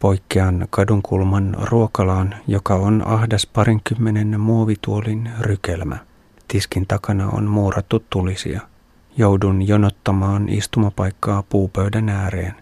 [0.00, 5.96] Poikkean kadunkulman ruokalaan, joka on ahdas parinkymmenen muovituolin rykelmä.
[6.48, 8.60] Tiskin takana on muurattu tulisia.
[9.16, 12.54] Joudun jonottamaan istumapaikkaa puupöydän ääreen.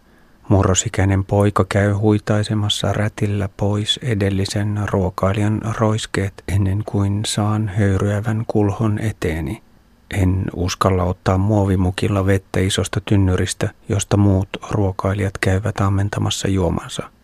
[0.48, 9.62] Murrosikäinen poika käy huitaisemassa rätillä pois edellisen ruokailijan roiskeet ennen kuin saan höyryävän kulhon eteeni.
[10.10, 17.15] En uskalla ottaa muovimukilla vettä isosta tynnyristä, josta muut ruokailijat käyvät ammentamassa juomansa.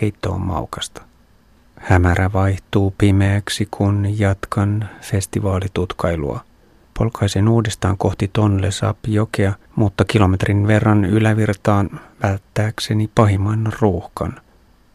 [0.00, 1.02] Keitto on maukasta.
[1.76, 6.40] Hämärä vaihtuu pimeäksi, kun jatkan festivaalitutkailua.
[6.98, 14.40] Polkaisen uudestaan kohti Tonle Sap-jokea, mutta kilometrin verran ylävirtaan välttääkseni pahimman ruuhkan.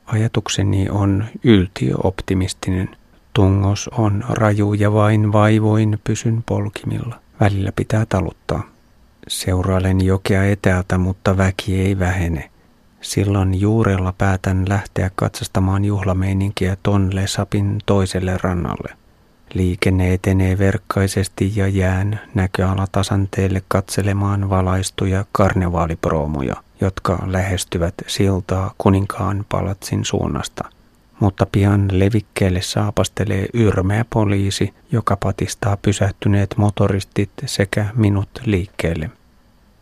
[0.05, 2.89] Ajatukseni on yltiöoptimistinen.
[3.33, 7.19] Tungos on raju ja vain vaivoin pysyn polkimilla.
[7.39, 8.63] Välillä pitää taluttaa.
[9.27, 12.49] Seurailen jokea etäältä, mutta väki ei vähene.
[13.05, 18.97] Silloin juurella päätän lähteä katsastamaan juhlameininkiä Tonle Sapin toiselle rannalle.
[19.53, 30.63] Liikenne etenee verkkaisesti ja jään näköalatasanteelle katselemaan valaistuja karnevaaliproomuja, jotka lähestyvät siltaa kuninkaan palatsin suunnasta.
[31.19, 39.09] Mutta pian levikkeelle saapastelee yrmeä poliisi, joka patistaa pysähtyneet motoristit sekä minut liikkeelle.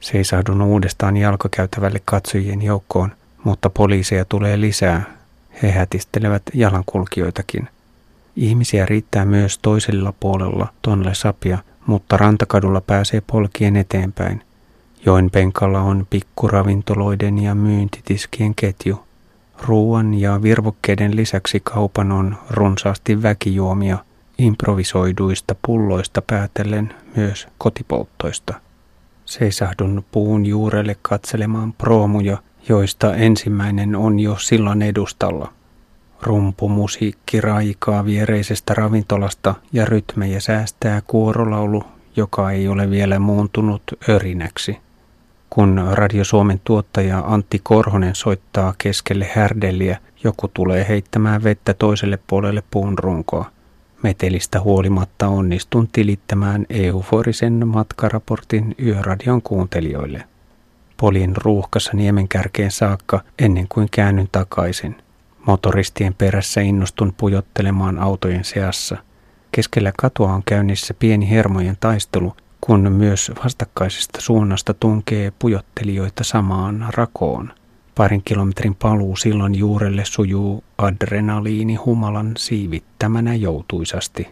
[0.04, 3.12] Seisahdun uudestaan jalkakäytävälle katsojien joukkoon,
[3.44, 5.04] mutta poliiseja tulee lisää.
[5.64, 7.70] He hätistelevät jalankulkijoitakin.
[8.36, 14.42] Ihmisiä riittää myös toisella puolella Tonle Sapia, mutta rantakadulla pääsee polkien eteenpäin.
[15.06, 19.04] Joen penkalla on pikkuravintoloiden ja myyntitiskien ketju.
[19.62, 23.98] Ruuan ja virvokkeiden lisäksi kaupan on runsaasti väkijuomia,
[24.38, 28.54] improvisoiduista pulloista päätellen myös kotipolttoista.
[29.26, 32.38] Seisahdun puun juurelle katselemaan proomuja,
[32.70, 35.54] joista ensimmäinen on jo sillan edustalla.
[36.22, 41.84] Rumpumusiikki raikaa viereisestä ravintolasta ja rytmejä säästää kuorolaulu,
[42.16, 44.78] joka ei ole vielä muuntunut örinäksi.
[45.50, 52.64] Kun Radio Suomen tuottaja Antti Korhonen soittaa keskelle härdelliä, joku tulee heittämään vettä toiselle puolelle
[52.72, 53.52] puun runkoa.
[54.04, 60.24] Metelistä huolimatta onnistun tilittämään euforisen matkaraportin yöradion kuuntelijoille.
[60.98, 64.96] Polin ruuhkassa niemen kärkeen saakka ennen kuin käännyn takaisin.
[65.46, 68.98] Motoristien perässä innostun pujottelemaan autojen seassa.
[69.52, 77.54] Keskellä katua on käynnissä pieni hermojen taistelu, kun myös vastakkaisesta suunnasta tunkee pujottelijoita samaan rakoon.
[77.96, 84.28] Parin kilometrin paluu silloin juurelle sujuu adrenaliini humalan siivittämänä joutuisasti.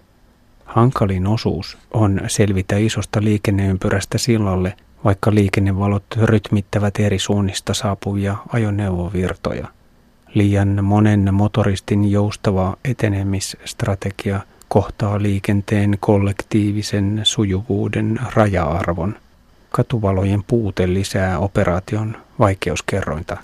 [0.66, 4.74] Hankalin osuus on selvitä isosta liikenneympyrästä sillalle,
[5.04, 9.68] vaikka liikennevalot rytmittävät eri suunnista saapuvia ajoneuvovirtoja.
[10.34, 19.16] Liian monen motoristin joustava etenemisstrategia kohtaa liikenteen kollektiivisen sujuvuuden raja-arvon.
[19.72, 23.38] Katuvalojen puute lisää operaation vaikeuskerrointa.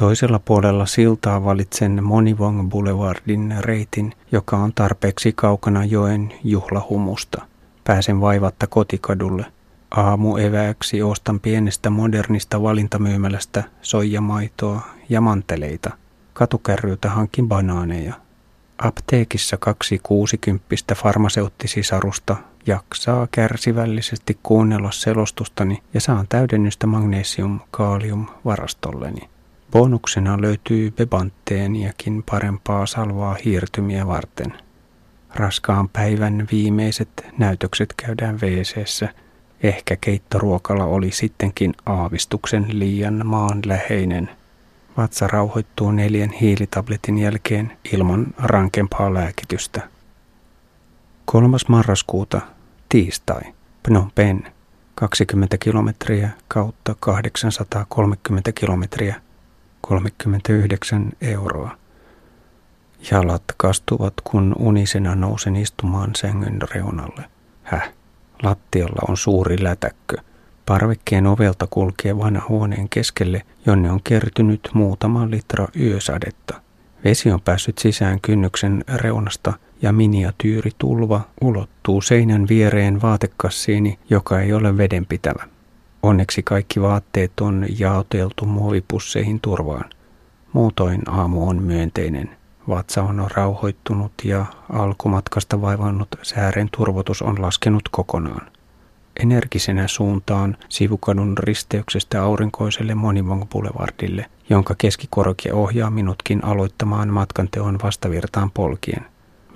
[0.00, 7.42] Toisella puolella siltaa valitsen Monivong Boulevardin reitin, joka on tarpeeksi kaukana joen juhlahumusta.
[7.84, 9.46] Pääsen vaivatta kotikadulle.
[9.90, 15.90] Aamuevääksi ostan pienestä modernista valintamyymälästä soijamaitoa ja manteleita.
[16.32, 18.14] Katukärryltä hankin banaaneja.
[18.78, 22.36] Apteekissa kaksi kuusikymppistä farmaseuttisisarusta
[22.66, 29.37] jaksaa kärsivällisesti kuunnella selostustani ja saan täydennystä magnesium-kaalium-varastolleni.
[29.72, 34.52] Bonuksena löytyy bebantteeniakin parempaa salvaa hiirtymiä varten.
[35.34, 39.08] Raskaan päivän viimeiset näytökset käydään wc
[39.62, 44.30] Ehkä keittoruokala oli sittenkin aavistuksen liian maanläheinen.
[44.96, 49.88] Vatsa rauhoittuu neljän hiilitabletin jälkeen ilman rankempaa lääkitystä.
[51.24, 51.56] 3.
[51.68, 52.40] marraskuuta,
[52.88, 53.42] tiistai,
[53.82, 54.52] Phnom Penh,
[54.94, 59.20] 20 kilometriä kautta 830 kilometriä,
[59.88, 61.76] 39 euroa.
[63.10, 67.24] Jalat kastuvat, kun unisena nousen istumaan sängyn reunalle.
[67.62, 67.92] Häh?
[68.42, 70.16] Lattialla on suuri lätäkkö.
[70.66, 76.60] Parvekkeen ovelta kulkee vanha huoneen keskelle, jonne on kertynyt muutama litra yösadetta.
[77.04, 79.52] Vesi on päässyt sisään kynnyksen reunasta
[79.82, 85.57] ja miniatyyritulva ulottuu seinän viereen vaatekassiini, joka ei ole vedenpitävä.
[86.02, 89.90] Onneksi kaikki vaatteet on jaoteltu muovipusseihin turvaan.
[90.52, 92.30] Muutoin aamu on myönteinen.
[92.68, 98.50] Vatsa on rauhoittunut ja alkumatkasta vaivannut säären turvotus on laskenut kokonaan.
[99.20, 109.06] energisenä suuntaan sivukadun risteyksestä aurinkoiselle Monivong Boulevardille, jonka keskikorke ohjaa minutkin aloittamaan matkanteon vastavirtaan polkien.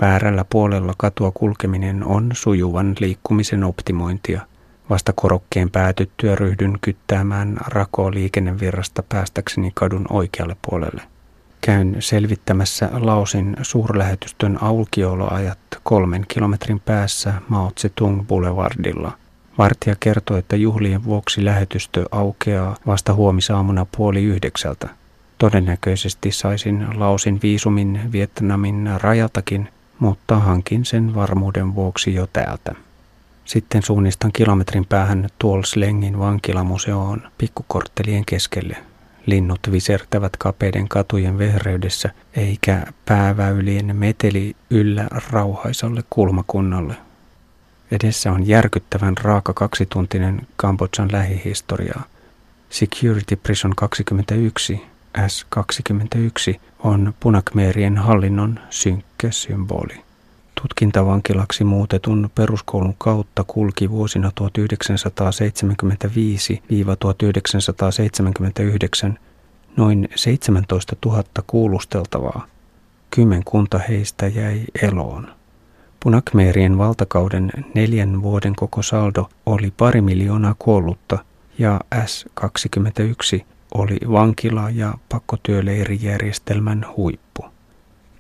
[0.01, 4.41] Väärällä puolella katua kulkeminen on sujuvan liikkumisen optimointia.
[4.93, 11.03] Vasta korokkeen päätyttyä ryhdyn kyttäämään rakoa liikennevirrasta päästäkseni kadun oikealle puolelle.
[11.61, 19.13] Käyn selvittämässä Laosin suurlähetystön aukioloajat kolmen kilometrin päässä Mao Tse-tung Boulevardilla.
[19.59, 24.89] Vartija kertoi, että juhlien vuoksi lähetystö aukeaa vasta huomisaamuna puoli yhdeksältä.
[25.39, 29.69] Todennäköisesti saisin Laosin viisumin Vietnamin rajaltakin,
[29.99, 32.75] mutta hankin sen varmuuden vuoksi jo täältä.
[33.45, 38.77] Sitten suunnistan kilometrin päähän Tuolslengin vankilamuseoon pikkukorttelien keskelle.
[39.27, 46.95] Linnut visertävät kapeiden katujen vehreydessä, eikä pääväylien meteli yllä rauhaisalle kulmakunnalle.
[47.91, 52.03] Edessä on järkyttävän raaka kaksituntinen Kambodjan lähihistoriaa.
[52.71, 54.83] Security Prison 21,
[55.19, 60.12] S21, on punakmeerien hallinnon synkkä symboli.
[60.63, 64.45] Tutkintavankilaksi muutetun peruskoulun kautta kulki vuosina 1975-1979
[69.77, 72.47] noin 17 000 kuulusteltavaa.
[73.11, 75.29] Kymmenkunta heistä jäi eloon.
[76.01, 81.19] Punakmeerien valtakauden neljän vuoden koko saldo oli pari miljoonaa kuollutta
[81.59, 83.45] ja S-21
[83.75, 87.52] oli vankila- ja pakkotyöleirijärjestelmän huippu.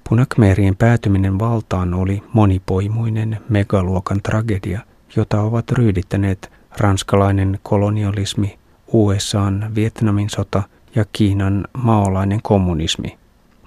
[0.08, 4.80] Punakmeerien päätyminen valtaan oli monipoimuinen megaluokan tragedia,
[5.16, 8.58] jota ovat ryydittäneet ranskalainen kolonialismi,
[8.92, 10.62] USAn Vietnamin sota
[10.94, 13.18] ja Kiinan maolainen kommunismi.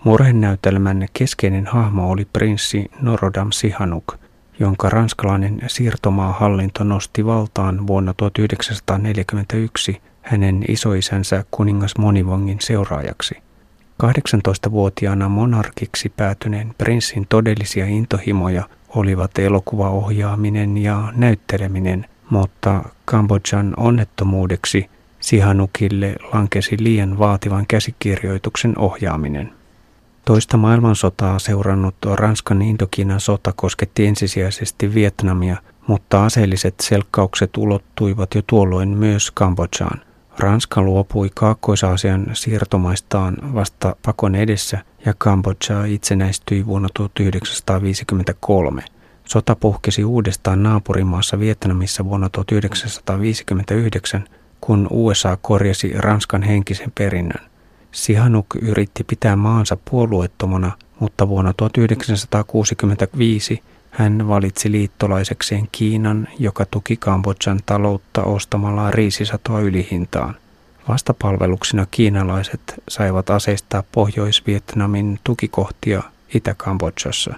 [0.04, 4.14] Murhenäytelmän keskeinen hahmo oli prinssi Norodam Sihanouk,
[4.60, 13.45] jonka ranskalainen siirtomaahallinto nosti valtaan vuonna 1941 hänen isoisänsä kuningas Monivongin seuraajaksi.
[14.04, 24.90] 18-vuotiaana monarkiksi päätyneen prinssin todellisia intohimoja olivat elokuvaohjaaminen ja näytteleminen, mutta Kambodjan onnettomuudeksi
[25.20, 29.54] Sihanukille lankesi liian vaativan käsikirjoituksen ohjaaminen.
[30.26, 35.58] Toista maailmansotaa seurannut Ranskan Indokiinan sota kosketti ensisijaisesti Vietnamia,
[35.88, 40.05] mutta aseelliset selkkaukset ulottuivat jo tuolloin myös Kambodžaan.
[40.40, 48.84] Ranska luopui Kaakkois-Aasian siirtomaistaan vasta pakon edessä ja Kambodža itsenäistyi vuonna 1953.
[49.26, 54.26] Sota puhkesi uudestaan naapurimaassa Vietnamissa vuonna 1959,
[54.62, 57.46] kun USA korjasi Ranskan henkisen perinnön.
[57.92, 63.64] Sihanuk yritti pitää maansa puolueettomana, mutta vuonna 1965
[63.96, 70.36] hän valitsi liittolaisekseen Kiinan, joka tuki Kambodjan taloutta ostamalla riisisatoa ylihintaan.
[70.88, 76.04] Vastapalveluksina kiinalaiset saivat aseistaa Pohjois-Vietnamin tukikohtia
[76.34, 77.36] Itä-Kambodžassa.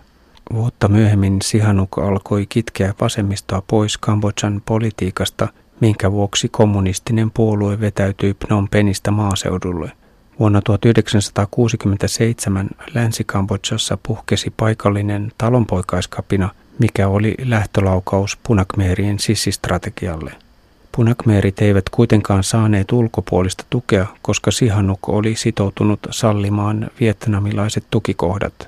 [0.54, 5.48] Vuotta myöhemmin Sihanuk alkoi kitkeä vasemmistoa pois Kambodjan politiikasta,
[5.80, 9.92] minkä vuoksi kommunistinen puolue vetäytyi Phnom Penistä maaseudulle–
[10.40, 16.50] Vuonna 1967 Länsi-Kambodžassa puhkesi paikallinen talonpoikaiskapina,
[16.80, 20.32] mikä oli lähtölaukaus punakmeerien sissistrategialle.
[20.92, 28.68] Punakmeerit eivät kuitenkaan saaneet ulkopuolista tukea, koska Sihanuk oli sitoutunut sallimaan vietnamilaiset tukikohdat.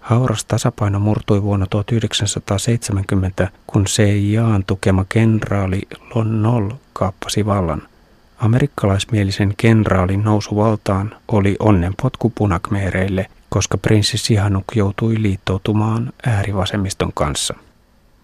[0.00, 5.82] Hauras tasapaino murtui vuonna 1970, kun CIAn tukema kenraali
[6.14, 7.82] Lon Nol kaappasi vallan–
[8.38, 17.54] Amerikkalaismielisen kenraalin nousu valtaan oli onnenpotku punakmeereille, koska prinssi Sihanuk joutui liittoutumaan äärivasemmiston kanssa.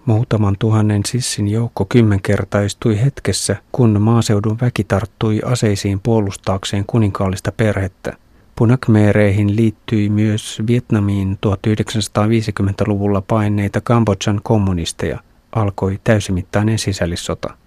[0.07, 8.13] Muutaman tuhannen sissin joukko kymmenkertaistui hetkessä, kun maaseudun väki tarttui aseisiin puolustaakseen kuninkaallista perhettä.
[8.57, 15.19] Punakmeereihin liittyi myös Vietnamiin 1950-luvulla paineita Kambodjan kommunisteja.
[15.53, 17.64] Alkoi täysimittainen sisällissota.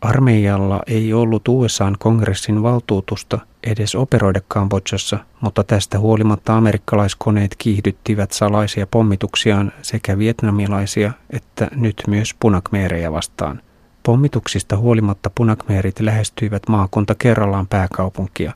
[0.00, 8.86] Armeijalla ei ollut USAn kongressin valtuutusta edes operoida Kambodžassa, mutta tästä huolimatta amerikkalaiskoneet kiihdyttivät salaisia
[8.86, 13.62] pommituksiaan sekä vietnamilaisia että nyt myös punakmeerejä vastaan.
[14.02, 18.52] Pommituksista huolimatta punakmeerit lähestyivät maakunta kerrallaan pääkaupunkia,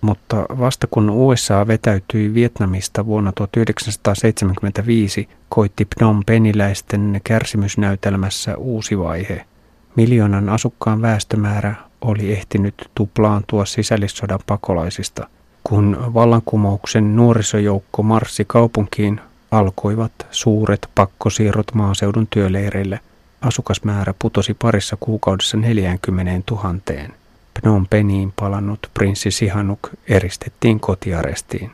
[0.00, 9.44] mutta vasta kun USA vetäytyi Vietnamista vuonna 1975, koitti Phnom Peniläisten kärsimysnäytelmässä uusi vaihe–
[9.96, 15.28] Miljoonan asukkaan väestömäärä oli ehtinyt tuplaantua sisällissodan pakolaisista.
[15.64, 23.00] Kun vallankumouksen nuorisojoukko marssi kaupunkiin, alkoivat suuret pakkosiirrot maaseudun työleireille.
[23.40, 26.74] asukasmäärä putosi parissa kuukaudessa 40 000.
[27.60, 31.70] Phnom Penhiin palannut prinssi Sihanuk eristettiin kotiarestiin.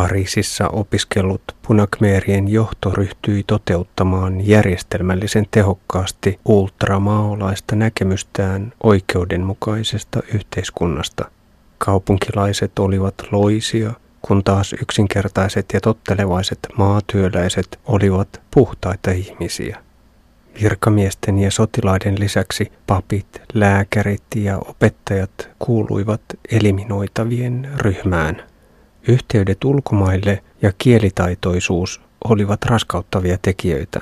[0.00, 11.30] Pariisissa opiskellut punakmeerien johto ryhtyi toteuttamaan järjestelmällisen tehokkaasti ultramaolaista näkemystään oikeudenmukaisesta yhteiskunnasta.
[11.78, 13.92] Kaupunkilaiset olivat loisia,
[14.22, 19.78] kun taas yksinkertaiset ja tottelevaiset maatyöläiset olivat puhtaita ihmisiä.
[20.62, 28.49] Virkamiesten ja sotilaiden lisäksi papit, lääkärit ja opettajat kuuluivat eliminoitavien ryhmään.
[29.08, 34.00] Yhteydet ulkomaille ja kielitaitoisuus olivat raskauttavia tekijöitä.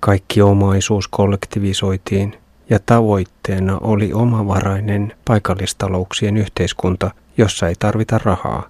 [0.00, 2.38] Kaikki omaisuus kollektivisoitiin
[2.70, 8.68] ja tavoitteena oli omavarainen paikallistalouksien yhteiskunta, jossa ei tarvita rahaa.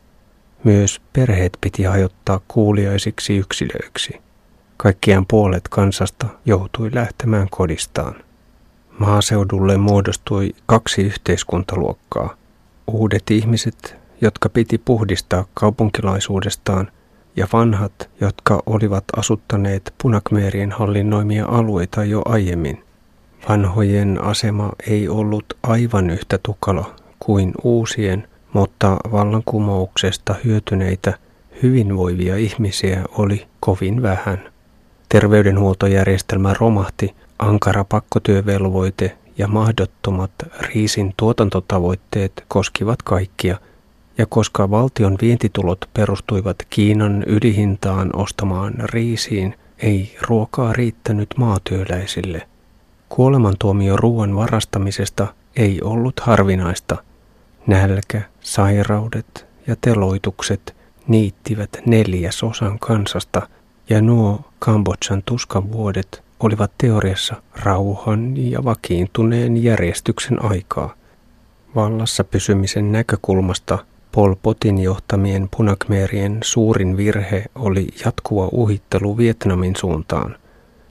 [0.65, 4.21] Myös perheet piti hajottaa kuuliaisiksi yksilöiksi.
[4.77, 8.15] Kaikkiaan puolet kansasta joutui lähtemään kodistaan.
[8.99, 12.37] Maaseudulle muodostui kaksi yhteiskuntaluokkaa.
[12.87, 16.91] Uudet ihmiset, jotka piti puhdistaa kaupunkilaisuudestaan,
[17.37, 22.85] ja vanhat, jotka olivat asuttaneet punakmeerien hallinnoimia alueita jo aiemmin.
[23.49, 31.19] Vanhojen asema ei ollut aivan yhtä tukala kuin uusien, mutta vallankumouksesta hyötyneitä
[31.63, 34.53] hyvinvoivia ihmisiä oli kovin vähän.
[35.09, 43.59] Terveydenhuoltojärjestelmä romahti, ankara pakkotyövelvoite ja mahdottomat riisin tuotantotavoitteet koskivat kaikkia,
[44.19, 52.49] ja koska valtion vientitulot perustuivat Kiinan ylihintaan ostamaan riisiin, ei ruokaa riittänyt maatyöläisille.
[53.09, 56.97] Kuolemantuomio ruoan varastamisesta ei ollut harvinaista.
[57.67, 60.77] Nälkä, sairaudet ja teloitukset
[61.09, 63.43] niittivät neljäsosan kansasta–
[63.91, 70.95] ja nuo Kambodjan tuskan vuodet olivat teoriassa rauhan ja vakiintuneen järjestyksen aikaa.
[71.75, 73.79] Vallassa pysymisen näkökulmasta
[74.15, 80.37] Pol Potin johtamien punakmeerien suurin virhe oli jatkuva uhittelu Vietnamin suuntaan.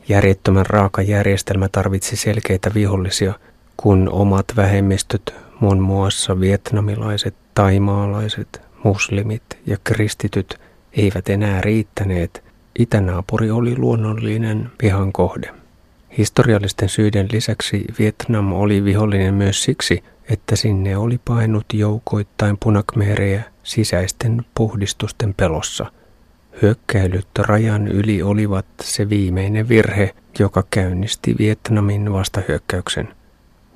[0.09, 3.33] Järjettömän raaka järjestelmä tarvitsi selkeitä vihollisia,
[3.77, 10.59] kun omat vähemmistöt, muun muassa vietnamilaiset, taimaalaiset, muslimit ja kristityt,
[10.93, 12.43] eivät enää riittäneet,
[12.79, 15.49] Itänaapuri oli luonnollinen vihan kohde.
[16.17, 24.45] Historiallisten syiden lisäksi Vietnam oli vihollinen myös siksi, että sinne oli painut joukoittain punakmeerejä sisäisten
[24.55, 25.85] puhdistusten pelossa.
[26.61, 33.09] Hyökkäilyt rajan yli olivat se viimeinen virhe, joka käynnisti Vietnamin vastahyökkäyksen.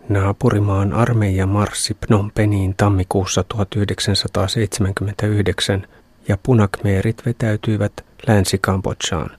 [0.10, 5.88] Naapurimaan armeija marssi Phnom Penhiin tammikuussa 1979
[6.28, 9.30] ja punakmeerit vetäytyivät Länsi-Kambodžaan.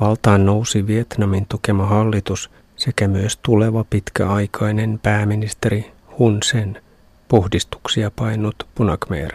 [0.00, 6.82] Valtaan nousi Vietnamin tukema hallitus sekä myös tuleva pitkäaikainen pääministeri Hun Sen,
[7.28, 9.32] puhdistuksia painut Punakmeer.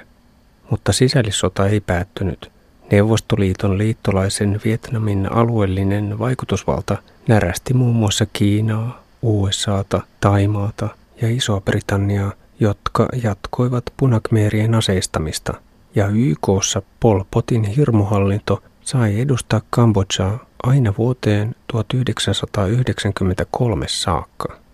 [0.70, 2.52] Mutta sisällissota ei päättynyt.
[2.92, 10.90] Neuvostoliiton liittolaisen Vietnamin alueellinen vaikutusvalta närästi muun muassa Kiinaa, USAta, Taimaata
[11.22, 15.54] ja Isoa-Britanniaa, jotka jatkoivat punakmeerien aseistamista.
[15.96, 24.67] Ja YKssa Pol Potin hirmuhallinto sai edustaa Kambodžaa aina vuoteen 1993 saakka.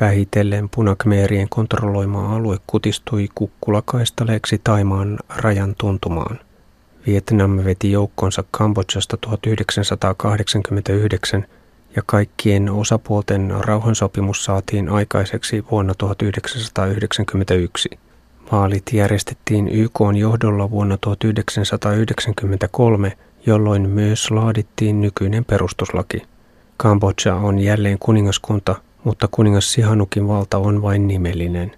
[0.00, 6.38] Vähitellen punakmeerien kontrolloima alue kutistui kukkulakaistaleeksi Taimaan rajan tuntumaan.
[7.06, 11.46] Vietnam veti joukkonsa Kambodžasta 1989
[11.96, 17.88] ja kaikkien osapuolten rauhansopimus saatiin aikaiseksi vuonna 1991.
[18.52, 23.12] Vaalit järjestettiin YK johdolla vuonna 1993
[23.46, 26.22] jolloin myös laadittiin nykyinen perustuslaki.
[26.76, 28.74] Kambodža on jälleen kuningaskunta,
[29.06, 31.72] mutta kuningas Sihanukin valta on vain nimellinen.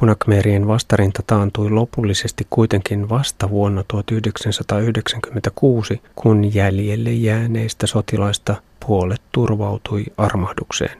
[0.00, 8.54] Punakmeerien vastarinta taantui lopullisesti kuitenkin vasta vuonna 1996, kun jäljelle jääneistä sotilaista
[8.86, 10.98] puolet turvautui armahdukseen.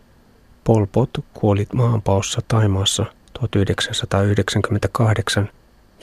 [0.64, 5.48] Pol Pot kuoli maanpaossa Taimaassa 1998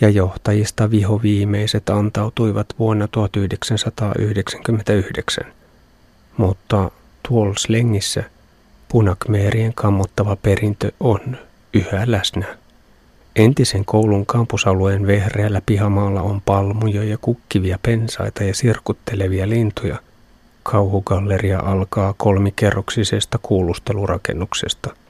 [0.01, 5.45] ja johtajista vihoviimeiset antautuivat vuonna 1999.
[6.37, 6.91] Mutta
[7.27, 8.23] Tuolslengissä
[8.89, 11.37] punakmeerien kammottava perintö on
[11.73, 12.45] yhä läsnä.
[13.35, 19.99] Entisen koulun kampusalueen vehreällä pihamaalla on palmuja ja kukkivia pensaita ja sirkuttelevia lintuja.
[20.63, 24.89] Kauhugalleria alkaa kolmikerroksisesta kuulustelurakennuksesta–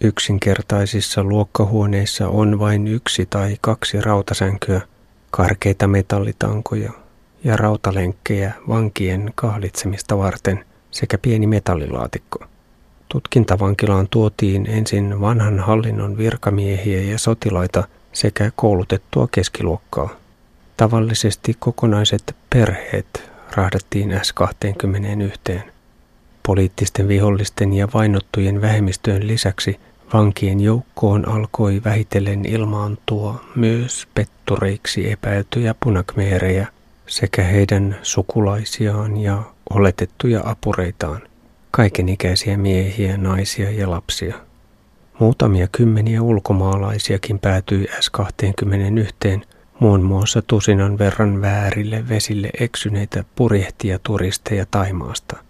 [0.00, 4.80] Yksinkertaisissa luokkahuoneissa on vain yksi tai kaksi rautasänkyä,
[5.30, 6.92] karkeita metallitankoja
[7.44, 12.44] ja rautalenkkejä vankien kahlitsemista varten sekä pieni metallilaatikko.
[13.08, 20.08] Tutkintavankilaan tuotiin ensin vanhan hallinnon virkamiehiä ja sotilaita sekä koulutettua keskiluokkaa.
[20.76, 25.60] Tavallisesti kokonaiset perheet rahdattiin S21.
[26.46, 29.80] Poliittisten vihollisten ja vainottujen vähemmistöjen lisäksi
[30.12, 36.66] vankien joukkoon alkoi vähitellen ilmaantua myös pettureiksi epäiltyjä punakmeerejä
[37.06, 41.22] sekä heidän sukulaisiaan ja oletettuja apureitaan,
[41.70, 44.34] kaikenikäisiä miehiä, naisia ja lapsia.
[45.18, 49.40] Muutamia kymmeniä ulkomaalaisiakin päätyi S21,
[49.80, 55.36] muun muassa tusinan verran väärille vesille eksyneitä purjehtia turisteja Taimaasta–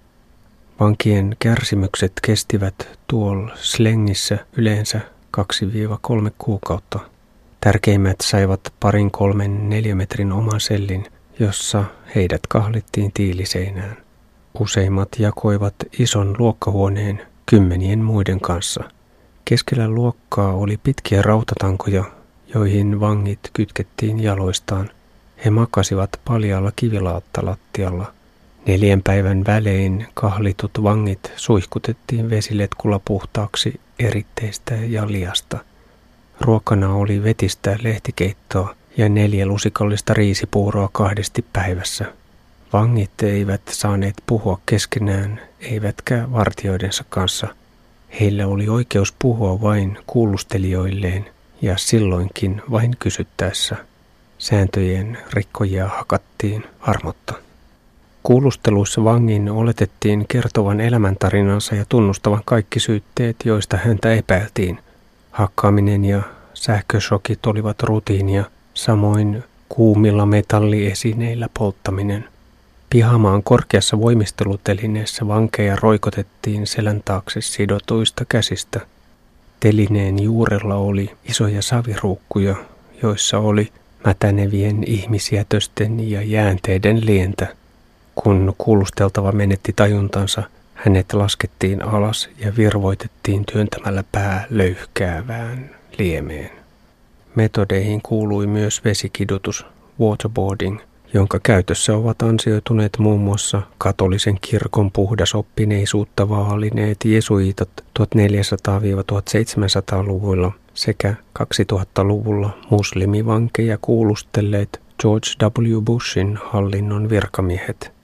[0.81, 5.01] Vankien kärsimykset kestivät tuolla slengissä yleensä
[5.39, 5.41] 2-3
[6.39, 6.99] kuukautta.
[7.61, 11.07] Tärkeimmät saivat parin kolmen neliömetrin oman sellin,
[11.39, 11.85] jossa
[12.15, 13.97] heidät kahlittiin tiiliseinään.
[14.61, 18.85] Useimmat jakoivat ison luokkahuoneen kymmenien muiden kanssa.
[19.45, 22.05] Keskellä luokkaa oli pitkiä rautatankoja,
[22.55, 24.91] joihin vangit kytkettiin jaloistaan.
[25.45, 28.13] He makasivat paljalla kivilaattalattialla–
[28.69, 35.59] Neljän päivän välein kahlitut vangit suihkutettiin vesiletkulla puhtaaksi eritteistä ja liasta.
[36.41, 42.05] Ruokana oli vetistä lehtikeittoa ja neljä lusikallista riisipuuroa kahdesti päivässä.
[42.73, 47.47] Vangit eivät saaneet puhua keskenään, eivätkä vartioidensa kanssa.
[48.21, 51.27] Heillä oli oikeus puhua vain kuulustelijoilleen
[51.63, 53.77] ja silloinkin vain kysyttäessä.
[54.39, 57.35] Sääntöjen rikkojia hakattiin armotta.
[58.23, 64.79] Kuulusteluissa vangin oletettiin kertovan elämäntarinansa ja tunnustavan kaikki syytteet, joista häntä epäiltiin.
[65.31, 66.23] Hakkaaminen ja
[66.55, 68.45] sähköshokit olivat rutiinia,
[68.75, 72.25] samoin kuumilla metalliesineillä polttaminen.
[72.91, 78.81] Pihamaan korkeassa voimistelutelineessä vankeja roikotettiin selän taakse sidotuista käsistä.
[79.61, 82.57] Telineen juurella oli isoja saviruukkuja,
[83.03, 83.73] joissa oli
[84.07, 87.47] mätänevien ihmisjätösten ja jäänteiden lientä.
[88.15, 90.43] Kun kuulusteltava menetti tajuntansa,
[90.75, 96.51] hänet laskettiin alas ja virvoitettiin työntämällä pää löyhkäävään liemeen.
[97.35, 99.67] Metodeihin kuului myös vesikidutus,
[100.01, 100.79] waterboarding,
[101.15, 113.79] jonka käytössä ovat ansioituneet muun muassa katolisen kirkon puhdasoppineisuutta vaalineet jesuitat 1400-1700-luvuilla sekä 2000-luvulla muslimivankeja
[113.83, 115.83] kuulustelleet George W.
[115.83, 117.93] Bushin hallinnon virkamiehet–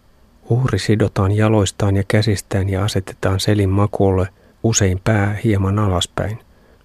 [0.50, 4.28] Uhri sidotaan jaloistaan ja käsistään ja asetetaan selin makuulle,
[4.62, 6.38] usein pää hieman alaspäin.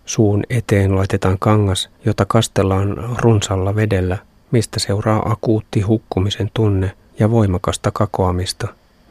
[0.05, 4.17] Suun eteen laitetaan kangas, jota kastellaan runsalla vedellä,
[4.51, 8.67] mistä seuraa akuutti hukkumisen tunne ja voimakasta kakoamista.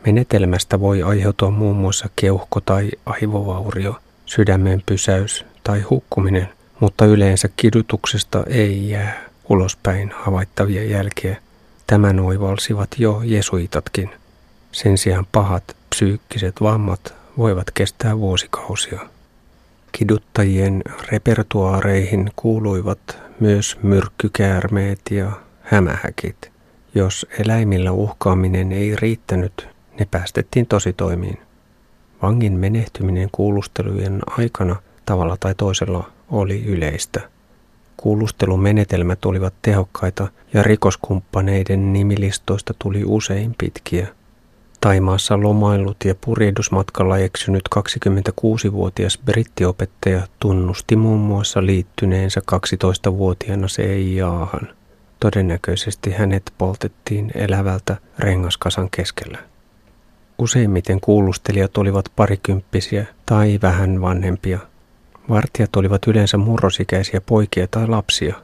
[0.07, 3.97] Menetelmästä voi aiheutua muun muassa keuhko- tai aivovaurio,
[4.27, 6.49] sydämen pysäys tai hukkuminen,
[6.81, 11.37] mutta yleensä kidutuksesta ei jää ulospäin havaittavia jälkiä.
[11.87, 14.11] Tämän oivalsivat jo jesuitatkin.
[14.73, 19.01] Sen sijaan pahat psyykkiset vammat voivat kestää vuosikausia.
[19.93, 26.51] Kiduttajien repertuaareihin kuuluivat myös myrkkykäärmeet ja hämähäkit.
[26.95, 31.39] Jos eläimillä uhkaaminen ei riittänyt, ne päästettiin tositoimiin.
[32.23, 37.21] Vangin menehtyminen kuulustelujen aikana tavalla tai toisella oli yleistä.
[37.97, 44.07] Kuulustelumenetelmät olivat tehokkaita ja rikoskumppaneiden nimilistoista tuli usein pitkiä–
[44.81, 54.69] Taimaassa lomaillut ja purjehdusmatkalla eksynyt 26-vuotias brittiopettaja tunnusti muun muassa liittyneensä 12-vuotiaana CIAhan.
[55.21, 59.39] Todennäköisesti hänet poltettiin elävältä rengaskasan keskellä.
[60.39, 64.59] Useimmiten kuulustelijat olivat parikymppisiä tai vähän vanhempia.
[65.29, 68.37] Vartijat olivat yleensä murrosikäisiä poikia tai lapsia.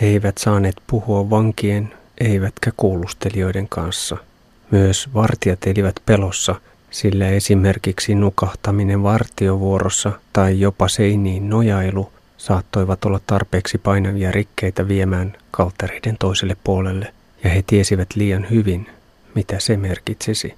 [0.00, 4.16] He eivät saaneet puhua vankien eivätkä kuulustelijoiden kanssa–
[4.74, 6.54] myös vartijat elivät pelossa,
[6.90, 16.16] sillä esimerkiksi nukahtaminen vartiovuorossa tai jopa seiniin nojailu saattoivat olla tarpeeksi painavia rikkeitä viemään kaltereiden
[16.18, 17.12] toiselle puolelle,
[17.44, 18.86] ja he tiesivät liian hyvin,
[19.34, 20.54] mitä se merkitsisi.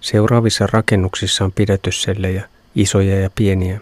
[0.00, 3.80] Seuraavissa rakennuksissa on pidätyssellejä, isoja ja pieniä.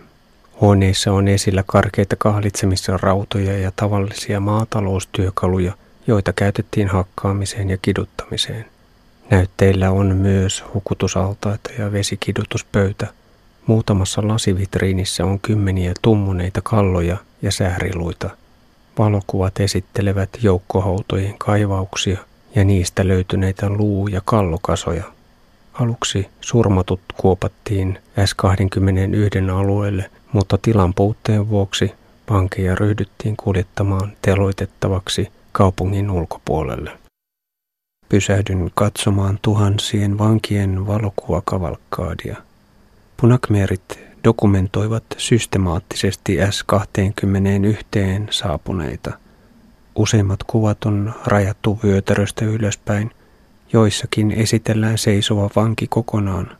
[0.60, 5.72] Huoneissa on esillä karkeita kahlitsemissa rautoja ja tavallisia maataloustyökaluja,
[6.06, 8.72] joita käytettiin hakkaamiseen ja kiduttamiseen.
[9.32, 13.06] Näytteillä on myös hukutusaltaita ja vesikidutuspöytä.
[13.66, 18.30] Muutamassa lasivitriinissä on kymmeniä tummuneita kalloja ja sääriluita.
[18.98, 22.18] Valokuvat esittelevät joukkohautojen kaivauksia
[22.54, 25.04] ja niistä löytyneitä luu- ja kallokasoja.
[25.72, 31.92] Aluksi surmatut kuopattiin S21 alueelle, mutta tilan puutteen vuoksi
[32.30, 37.01] vankeja ryhdyttiin kuljettamaan teloitettavaksi kaupungin ulkopuolelle.
[38.12, 42.36] Pysähdyn katsomaan tuhansien vankien valokuvakavalkkaadia.
[43.16, 49.12] Punakmeerit dokumentoivat systemaattisesti S21 saapuneita.
[49.94, 53.10] Useimmat kuvat on rajattu vyötäröstä ylöspäin,
[53.72, 56.56] joissakin esitellään seisova vanki kokonaan,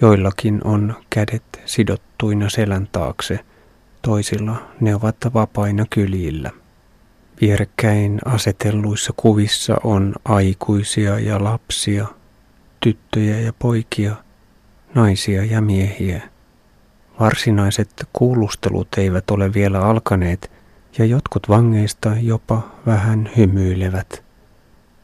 [0.00, 3.40] joillakin on kädet sidottuina selän taakse,
[4.02, 6.50] toisilla ne ovat vapaina kyljillä.
[7.40, 12.06] Vierekkäin asetelluissa kuvissa on aikuisia ja lapsia,
[12.80, 14.14] tyttöjä ja poikia,
[14.94, 16.22] naisia ja miehiä.
[17.20, 20.50] Varsinaiset kuulustelut eivät ole vielä alkaneet
[20.98, 24.24] ja jotkut vangeista jopa vähän hymyilevät.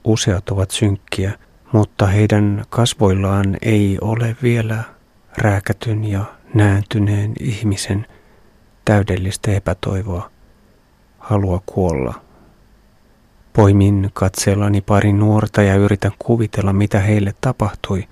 [0.04, 1.32] Useat ovat synkkiä,
[1.72, 4.82] mutta heidän kasvoillaan ei ole vielä
[5.38, 8.06] rääkätyn ja nääntyneen ihmisen
[8.84, 10.30] täydellistä epätoivoa,
[11.18, 12.23] halua kuolla.
[13.56, 18.08] Poimin katseellani pari nuorta ja yritän kuvitella, mitä heille tapahtui,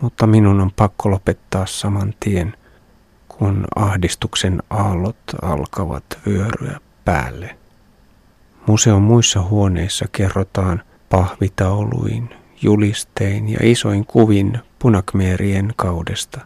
[0.00, 2.54] mutta minun on pakko lopettaa saman tien,
[3.28, 7.56] kun ahdistuksen aallot alkavat vyöryä päälle.
[8.66, 12.30] Museon muissa huoneissa kerrotaan pahvitauluin,
[12.62, 16.40] julistein ja isoin kuvin punakmeerien kaudesta.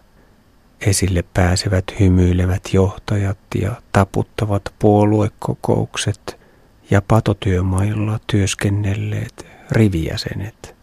[0.81, 6.42] Esille pääsevät hymyilevät johtajat ja taputtavat puoluekokoukset
[6.91, 10.75] ja patotyömailla työskennelleet rivijäsenet.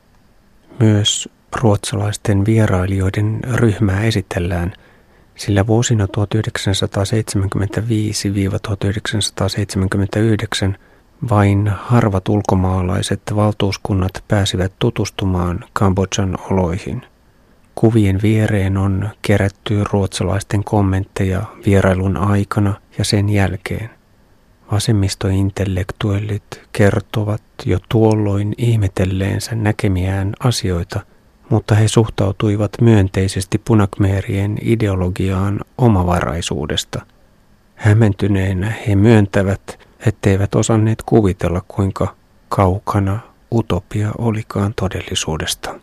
[0.80, 4.74] Myös ruotsalaisten vierailijoiden ryhmää esitellään,
[5.36, 6.10] sillä vuosina 1975-1979
[11.30, 17.02] vain harvat ulkomaalaiset valtuuskunnat pääsivät tutustumaan Kambodjan oloihin.
[17.76, 23.99] Kuvien viereen on kerätty ruotsalaisten kommentteja vierailun aikana ja sen jälkeen.
[24.72, 31.00] Vasemmistointellektuellit kertovat jo tuolloin ihmetelleensä näkemiään asioita,
[31.50, 37.06] mutta he suhtautuivat myönteisesti punakmeerien ideologiaan omavaraisuudesta.
[37.76, 42.16] Hämmentyneenä he myöntävät, etteivät osanneet kuvitella kuinka
[42.50, 43.20] kaukana
[43.52, 45.80] utopia olikaan todellisuudesta.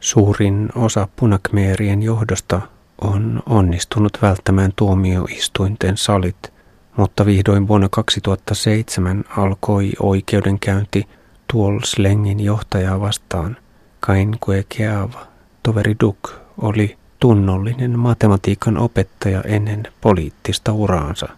[0.00, 2.60] Suurin osa punakmeerien johdosta
[3.00, 6.36] on onnistunut välttämään tuomioistuinten salit–
[6.96, 11.08] mutta vihdoin vuonna 2007 alkoi oikeudenkäynti
[11.52, 13.56] Tuol-slengin johtajaa vastaan.
[14.00, 15.26] Kain Kuekeava,
[15.62, 21.28] toveri Duk, oli tunnollinen matematiikan opettaja ennen poliittista uraansa.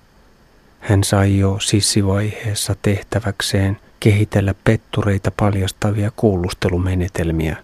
[0.80, 7.56] Hän sai jo sissivaiheessa tehtäväkseen kehitellä pettureita paljastavia kuulustelumenetelmiä.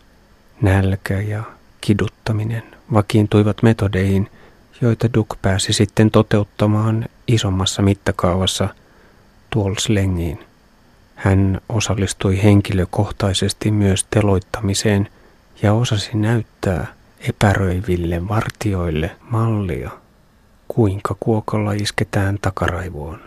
[0.63, 1.43] Nälkä ja
[1.81, 4.31] kiduttaminen vakiintuivat metodeihin,
[4.81, 8.69] joita Duk pääsi sitten toteuttamaan isommassa mittakaavassa
[9.51, 10.39] Tuolslengiin.
[11.15, 15.09] Hän osallistui henkilökohtaisesti myös teloittamiseen
[15.63, 16.87] ja osasi näyttää
[17.29, 19.91] epäröiville vartioille mallia,
[20.69, 23.21] kuinka kuokalla isketään takaraivoon.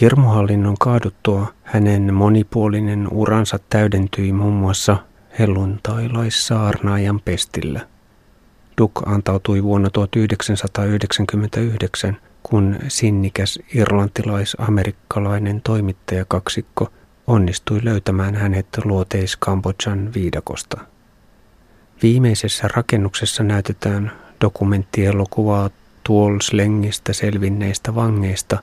[0.00, 4.96] Hirmuhallinnon kaaduttua hänen monipuolinen uransa täydentyi muun muassa
[5.38, 7.80] helluntailaissaarnaajan pestillä–
[8.78, 16.92] Duk antautui vuonna 1999, kun sinnikäs irlantilais-amerikkalainen toimittajakaksikko
[17.26, 20.80] onnistui löytämään hänet luoteis Kambodjan viidakosta.
[22.02, 25.70] Viimeisessä rakennuksessa näytetään dokumenttielokuvaa
[26.04, 28.58] Tuolslengistä selvinneistä vangeista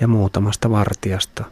[0.00, 1.44] ja muutamasta vartijasta.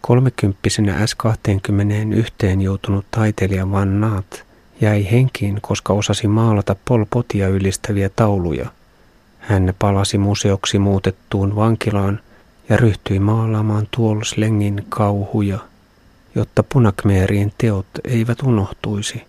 [0.00, 4.44] Kolmekymppisenä S21 joutunut taiteilija Van Naat–
[4.80, 8.70] jäi henkiin, koska osasi maalata Pol Potia ylistäviä tauluja.
[9.38, 12.20] Hän palasi museoksi muutettuun vankilaan
[12.68, 15.58] ja ryhtyi maalaamaan Tuolslengin kauhuja,
[16.34, 19.22] jotta punakmeerien teot eivät unohtuisi.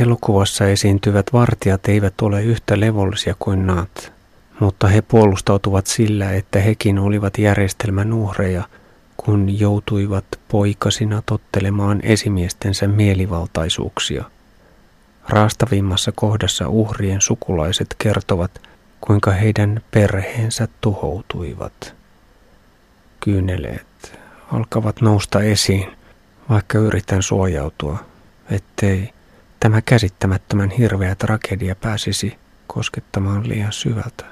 [0.00, 4.12] Elokuvassa esiintyvät vartijat eivät ole yhtä levollisia kuin naat,
[4.60, 8.62] mutta he puolustautuvat sillä, että hekin olivat järjestelmän uhreja–
[9.16, 14.24] kun joutuivat poikasina tottelemaan esimiestensä mielivaltaisuuksia.
[15.28, 18.62] Raastavimmassa kohdassa uhrien sukulaiset kertovat,
[19.00, 21.94] kuinka heidän perheensä tuhoutuivat.
[23.20, 24.18] Kyyneleet
[24.52, 25.96] alkavat nousta esiin,
[26.48, 27.98] vaikka yritän suojautua,
[28.50, 29.12] ettei
[29.60, 34.24] tämä käsittämättömän hirveä tragedia pääsisi koskettamaan liian syvältä.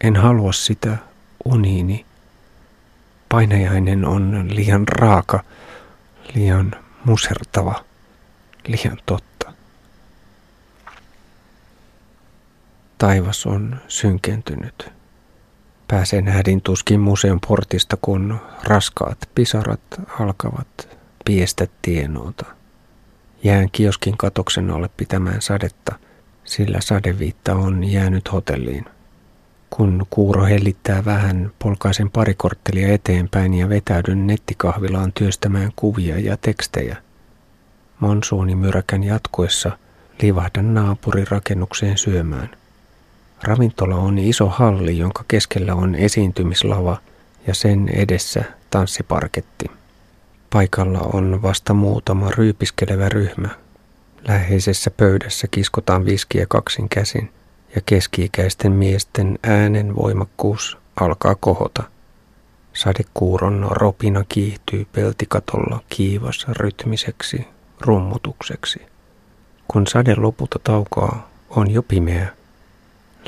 [0.00, 0.96] En halua sitä
[1.44, 2.06] uniini
[3.30, 5.44] Painajainen on liian raaka,
[6.34, 6.74] liian
[7.04, 7.84] musertava,
[8.66, 9.29] liian totta.
[13.00, 14.92] Taivas on synkentynyt.
[15.88, 19.80] Pääsen hädin tuskin museon portista, kun raskaat pisarat
[20.18, 22.46] alkavat piestä tienoota.
[23.44, 25.98] Jään kioskin katoksen alle pitämään sadetta,
[26.44, 28.84] sillä sadeviitta on jäänyt hotelliin.
[29.70, 36.96] Kun kuuro hellittää vähän, polkaisen pari korttelia eteenpäin ja vetäydyn nettikahvilaan työstämään kuvia ja tekstejä.
[38.00, 39.78] Monsuunimyräkän jatkuessa
[40.22, 42.59] livahdan naapurirakennukseen syömään.
[43.42, 46.96] Ravintola on iso halli, jonka keskellä on esiintymislava
[47.46, 49.66] ja sen edessä tanssiparketti.
[50.52, 53.48] Paikalla on vasta muutama ryypiskelevä ryhmä.
[54.28, 57.32] Läheisessä pöydässä kiskotaan viskiä kaksin käsin
[57.74, 61.82] ja keski-ikäisten miesten äänen voimakkuus alkaa kohota.
[62.72, 67.46] Sadekuuron ropina kiihtyy peltikatolla kiivas rytmiseksi
[67.80, 68.82] rummutukseksi.
[69.68, 72.39] Kun sade lopulta taukoaa, on jo pimeä.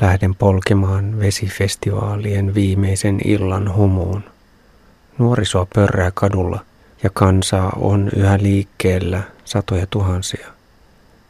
[0.01, 4.23] Lähden polkemaan vesifestivaalien viimeisen illan humuun.
[5.17, 6.65] Nuorisoa pörrää kadulla
[7.03, 10.47] ja kansaa on yhä liikkeellä satoja tuhansia.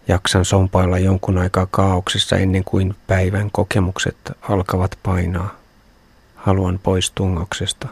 [0.08, 5.56] Jaksan sompailla jonkun aikaa kaauksessa ennen kuin päivän kokemukset alkavat painaa.
[6.36, 7.88] Haluan pois tungoksesta.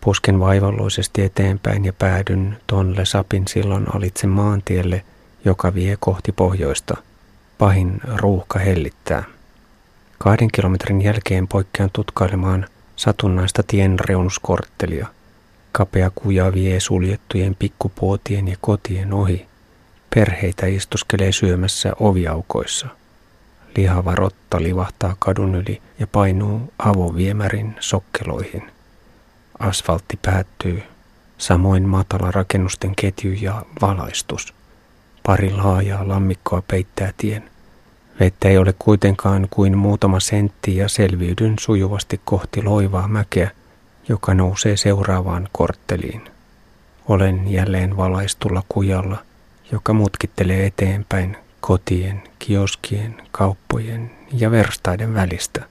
[0.00, 5.04] Pusken vaivalloisesti eteenpäin ja päädyn Tonle Sapin silloin alitse maantielle,
[5.44, 6.96] joka vie kohti pohjoista.
[7.58, 9.37] Pahin ruuhka hellittää.
[10.18, 15.06] Kahden kilometrin jälkeen poikkean tutkailemaan satunnaista tien reunuskorttelia.
[15.72, 19.46] Kapea kuja vie suljettujen pikkupuotien ja kotien ohi.
[20.14, 22.86] Perheitä istuskelee syömässä oviaukoissa.
[23.76, 28.70] Lihava rotta livahtaa kadun yli ja painuu avoviemärin sokkeloihin.
[29.58, 30.82] Asfaltti päättyy,
[31.38, 34.54] samoin matala rakennusten ketju ja valaistus.
[35.22, 37.50] Pari laajaa lammikkoa peittää tien–
[38.20, 43.50] Vettä ei ole kuitenkaan kuin muutama sentti ja selviydyn sujuvasti kohti loivaa mäkeä,
[44.08, 46.22] joka nousee seuraavaan kortteliin.
[47.08, 49.18] Olen jälleen valaistulla kujalla,
[49.72, 55.64] joka mutkittelee eteenpäin kotien, kioskien, kauppojen ja verstaiden välistä.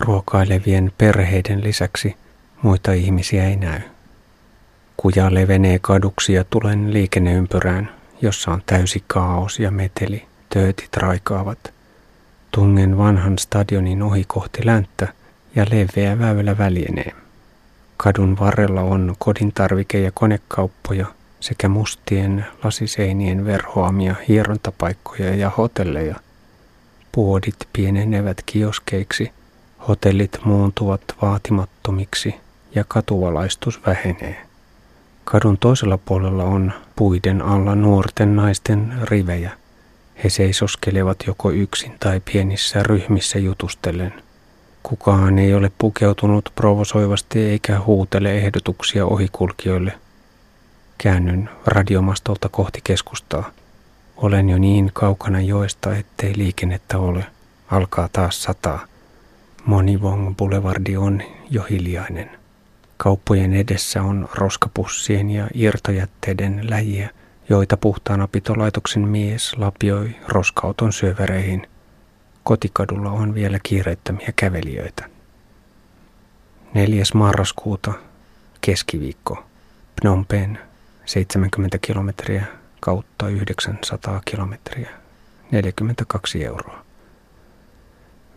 [0.00, 2.16] Ruokailevien perheiden lisäksi
[2.62, 3.80] muita ihmisiä ei näy.
[4.96, 7.90] Kuja levenee kaduksi ja tulen liikenneympyrään,
[8.22, 10.26] jossa on täysi kaos ja meteli.
[10.50, 11.58] Töötit raikaavat–
[12.56, 15.08] Tungen vanhan stadionin ohi kohti länttä
[15.54, 17.12] ja leveä väylä väljenee.
[17.96, 21.06] Kadun varrella on kodintarvike- ja konekauppoja
[21.40, 26.16] sekä mustien lasiseinien verhoamia hierontapaikkoja ja hotelleja.
[27.12, 29.32] Puodit pienenevät kioskeiksi,
[29.88, 32.34] hotellit muuntuvat vaatimattomiksi
[32.74, 34.46] ja katuvalaistus vähenee.
[35.24, 39.50] Kadun toisella puolella on puiden alla nuorten naisten rivejä–
[40.24, 44.14] he seisoskelevat joko yksin tai pienissä ryhmissä jutustellen.
[44.82, 49.92] Kukaan ei ole pukeutunut provosoivasti eikä huutele ehdotuksia ohikulkijoille.
[50.98, 53.50] Käännyn radiomastolta kohti keskustaa.
[54.16, 57.26] Olen jo niin kaukana joesta, ettei liikennettä ole.
[57.70, 58.86] Alkaa taas sataa.
[59.64, 62.30] Monivong Boulevardi on jo hiljainen.
[62.96, 67.10] Kauppojen edessä on roskapussien ja irtojätteiden läjiä–
[67.48, 71.68] joita puhtaanapitolaitoksen mies lapioi roskauton syövereihin.
[72.42, 75.10] Kotikadulla on vielä kiireettömiä kävelijöitä.
[76.74, 77.02] 4.
[77.14, 77.92] marraskuuta,
[78.60, 79.44] keskiviikko,
[80.00, 80.58] Phnom Penh,
[81.04, 82.44] 70 kilometriä
[82.80, 84.90] kautta 900 kilometriä,
[85.50, 86.84] 42 euroa.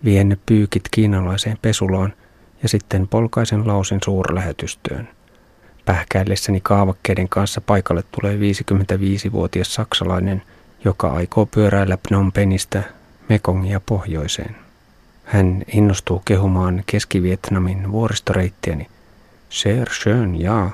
[0.03, 2.13] Vien pyykit kiinalaiseen pesuloon
[2.63, 5.09] ja sitten polkaisen lausin suurlähetystöön–
[5.89, 10.41] Pähkäillessäni kaavakkeiden kanssa paikalle tulee 55-vuotias saksalainen,
[10.86, 12.84] joka aikoo pyöräillä Phnom Penistä
[13.30, 14.56] Mekongia pohjoiseen.
[15.23, 18.88] Hän innostuu kehumaan Keski-Vietnamin vuoristoreittiäni.
[19.49, 20.71] Sehr schön, jaa.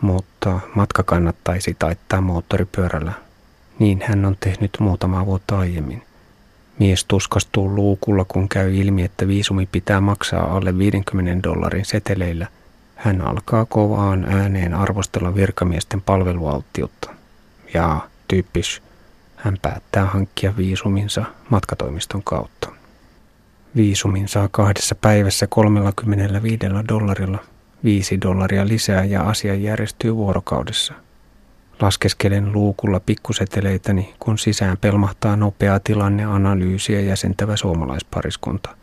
[0.00, 3.12] Mutta matka kannattaisi taittaa moottoripyörällä.
[3.78, 6.02] Niin hän on tehnyt muutama vuotta aiemmin.
[6.78, 12.46] Mies tuskastuu luukulla, kun käy ilmi, että viisumi pitää maksaa alle 50 dollarin seteleillä–
[13.02, 17.10] hän alkaa kovaan ääneen arvostella virkamiesten palvelualttiutta.
[17.74, 18.82] Ja tyyppis,
[19.36, 22.68] hän päättää hankkia viisuminsa matkatoimiston kautta.
[23.76, 27.38] Viisumin saa kahdessa päivässä 35 dollarilla,
[27.84, 30.94] 5 dollaria lisää ja asia järjestyy vuorokaudessa.
[31.80, 38.76] Laskeskelen luukulla pikkuseteleitäni, kun sisään pelmahtaa nopeaa tilanneanalyysiä jäsentävä suomalaispariskunta–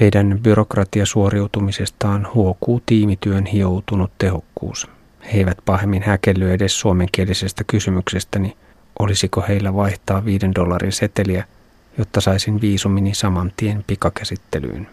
[0.00, 4.88] heidän byrokratiasuoriutumisestaan huokuu tiimityön hioutunut tehokkuus.
[5.32, 8.56] He eivät pahemmin häkelly edes suomenkielisestä kysymyksestäni,
[8.98, 11.44] olisiko heillä vaihtaa viiden dollarin seteliä,
[11.98, 14.86] jotta saisin viisumini saman tien pikakäsittelyyn.